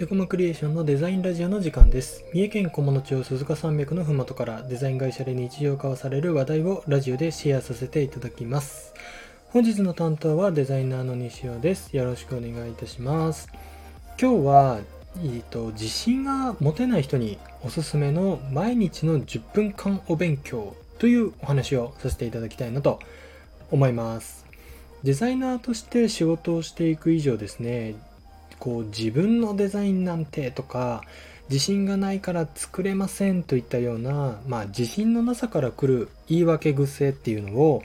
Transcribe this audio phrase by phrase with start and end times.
[0.00, 2.24] 横間クリエーションのデザインラジオの時間です。
[2.32, 8.94] 三重県菰野町鈴鹿山脈のふもとからデザイン会社で日常化をされる話題をラジオでシェアさせていただきます。
[9.48, 11.96] 本日の担当はデザイナーの西尾です。
[11.96, 13.48] よろしくお願いいたします。
[14.20, 14.78] 今日は、
[15.16, 23.00] えーと、自信が持てない人におすすめの毎日の10分間お勉強というお話をさせていただきたいなと
[23.72, 24.46] 思います。
[25.02, 27.96] デザイナーとして仕事をしていく以上ですね、
[28.58, 31.02] こう自分のデザインなんてとか
[31.50, 37.82] 自信がないから作れませんといったような、まあ、自信のなさから来る言い訳癖っていうのを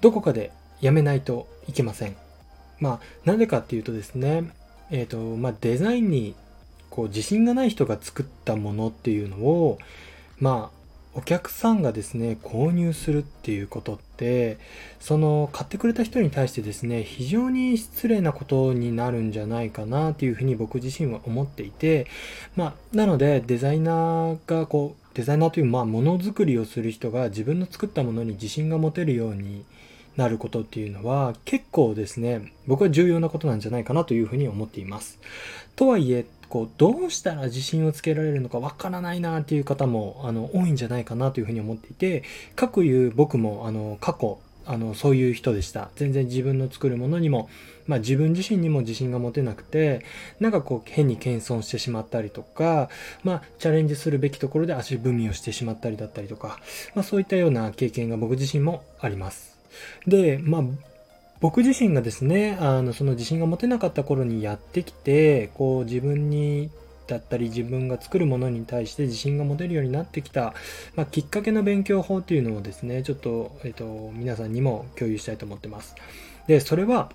[0.00, 2.16] どこかでやめないといけません。
[2.80, 4.50] まあなんでかっていうとですね、
[4.90, 6.34] えーとまあ、デザインに
[6.90, 9.78] こう自信がない人が作ったものっていうのを
[10.38, 10.77] まあ
[11.14, 14.58] お客さんがですね購入するっていうことって
[15.00, 22.06] その買ってくれた人に対してですね非常に失礼なことになるんじゃないかなっていうふうに僕自身は思っていて
[22.56, 29.64] まあなのでデザイナーがこうデザイナーというまあものづくりをする人が自分の作ったものに自信が持てるように
[30.16, 35.18] なることっていうのは結構ですね僕は重要なことなんじゃないかなというふうに思っています。
[35.76, 42.24] とはいえこうどうしたら自信をつけられるのかわからないなっていう方もあの多いんじゃないかなというふうに思っていて
[42.56, 44.38] かくいう僕もあの過去
[44.68, 45.88] あのそういう人でした。
[45.96, 47.48] 全然自分の作るものにも、
[47.86, 50.04] まあ、自分自身にも自信が持てなくて
[50.40, 52.90] なんかこう変に謙遜してしまったりとか、
[53.24, 56.60] まあ、チャレンジするべきところで足踏みをしてしまったりだったりとか、
[56.94, 59.56] まあ、そういったような経験が僕自身もあります。
[60.06, 60.62] でまあ
[61.40, 66.70] 僕自身がですねあのその自信が持てなかった頃にやってきてこう自分に
[67.06, 70.54] だったり自分が作るものに対して自信が持てるようになってきた、
[70.94, 75.94] まあ、きっかけの勉強法っていうのをですねちょっと,、えっと皆さんにも共有したいと思ってます。
[76.46, 77.10] でそれは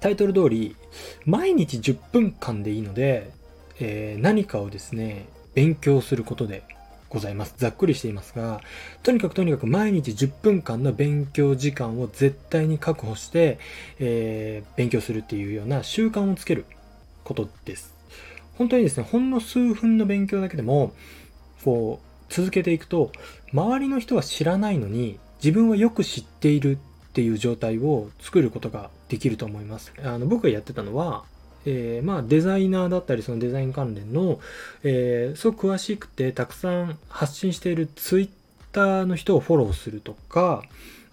[0.00, 0.76] タイトル通り
[1.24, 3.30] 毎日10分間でいいので、
[3.80, 6.62] えー、何かをですね勉強することで
[7.16, 7.54] ございます。
[7.56, 8.60] ざっくりしていますが、
[9.02, 13.58] とにかくとにかく毎日10分間の勉強時間を絶対に確保して、
[13.98, 16.66] えー、勉強するっていうような習慣をつける
[17.24, 17.94] ことです。
[18.58, 20.92] 本当にですね、ほんの数分の勉強だけでも、
[21.64, 23.12] こう、続けていくと、
[23.52, 29.92] 周りの人は知らないのに、自分はよく知っているっていう状態を作ることができると思います。
[30.02, 31.24] あの僕がやってたのは、
[31.66, 34.40] えー、まあデザイナーだったりそのデザイン関連の、
[34.82, 38.28] えー、すごく詳しくてたくさん発信しているツイッ
[38.72, 40.62] ターの人をフォローするとか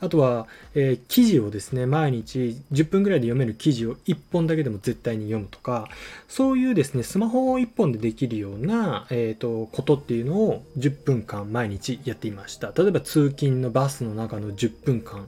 [0.04, 5.88] あとは、えー、記事をですね毎日10分ぐらいで読める記事を1本だけでも絶対に読むとか
[6.28, 12.74] そういうですねスマホを1本でできるような、えーと、ことっていうのを10分間毎日やっていました。
[12.78, 15.28] 例えば通勤のバスの中の10分間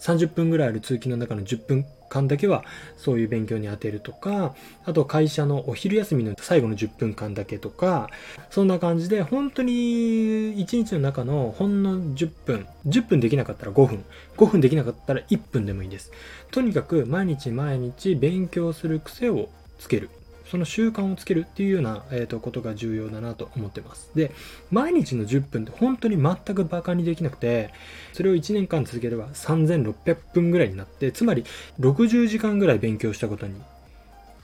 [0.00, 2.64] 30分ぐらいある通勤の中の10分間だけは
[2.96, 8.08] そういう勉強に当てるとかあと会社のお昼休みの最後の10分間だけとか
[8.50, 14.04] そんな感じで本当に1日の中のほんの10分10分できなかったら5分
[14.36, 16.12] 5分できなかったら1分でもいいです。
[16.50, 20.10] とにかく毎日毎日勉強する癖をつける。
[20.50, 24.10] その習慣をつけるっていうような、えーと、ことが重要だなと思ってます。
[24.14, 24.32] で、
[24.70, 27.70] 毎日の10分って本当に全くバカにできなくて、
[28.12, 31.44] それを1年間続ければ3600分ぐらいになって、つまり
[31.80, 33.54] 60時間ぐらい勉強したことに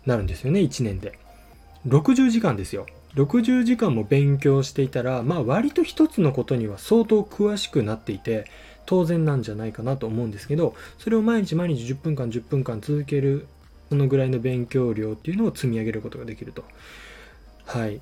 [0.06, 1.19] なるんですよね、1年で。
[1.87, 2.87] 60時間ですよ。
[3.15, 8.47] 60時間も勉強していたら、まあ割と一つのことには相当詳しくなっていて、
[8.87, 13.47] 当然なんじゃないかなと思うんですけど、それを毎日毎日10分間10分間続ける
[13.90, 16.64] そのぐらいの勉強量っていうのを積み上げることができると。
[17.66, 18.00] はい。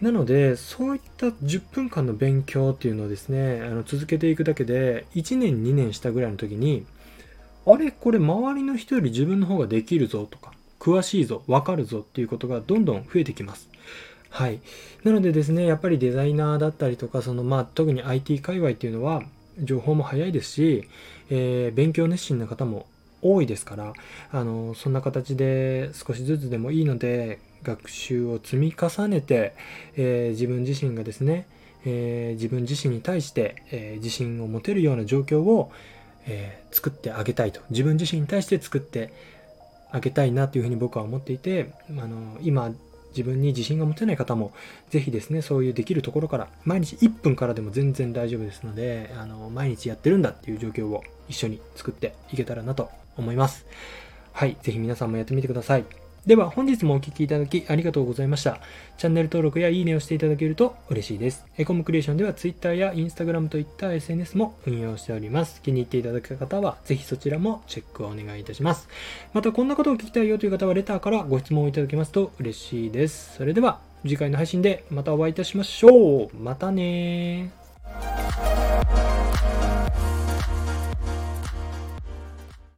[0.00, 6.86] なので、そういった10分間の勉強っていうのをですね、あの続けていくだけで、1年2年したぐらいの時に、
[7.66, 13.68] あれこれ周りの人より自分の方ができるぞとか、詳しいぞ、わかるぞっていうことがどんどん増えてきます。
[14.30, 14.60] はい。
[15.04, 19.22] なのでですね、やっぱりデザイナーだったりとか、そのまあ特に IT 界隈っていうのは、
[19.58, 20.88] 情報も早いですし、
[21.28, 22.86] えー、勉強熱心な方も
[23.22, 23.92] 多いですから
[24.32, 29.54] あのそんな形で少しずつでもいいので学習を積み重ねて、
[29.96, 31.46] えー、自分自身がですね、
[31.84, 35.70] えー、自分自身に対して、えー、自信を持てるような状況を、
[36.26, 37.62] え作ってあげたいと。
[37.70, 39.10] 自分自身に対して作って
[39.90, 42.72] あげたいなというふうに僕は思っていてあの今
[43.10, 44.52] 自分に自信が持てない方も
[44.90, 52.90] ぜひですねそういうできるところから毎日1分からでも全然大丈夫ですのであの毎日やってるんだっていう状況を一緒に作っていけたらなと
[53.20, 53.66] 思います
[54.32, 55.84] はいぜひ皆さんもやってみてください
[56.26, 58.60] では本日もお聴きいただきありがとうございました。
[58.98, 61.46] チャンネル登録やいいねをしていただけると嬉しいです。
[61.56, 65.62] エコムクリエーションでは Twitter や Instagram といった SNS も運用しております。
[65.62, 68.88] 気に入っていただけた方はぜひそちらもチェックをお願いいたします。
[69.32, 73.36] またこんなことを聞きたいよという方はレターからご質問をいただけますと嬉しいです。
[73.36, 76.36] それでは次回の配信でまたお会いいたしましょう。
[76.36, 77.59] またね